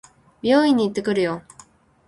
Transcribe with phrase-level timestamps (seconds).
[0.41, 1.43] 美容院に行ってくるよ。